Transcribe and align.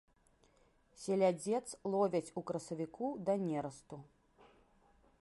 Селядзец 1.01 1.67
ловяць 1.97 2.33
у 2.41 2.45
красавіку 2.51 3.13
да 3.29 3.33
нерасту. 3.47 4.05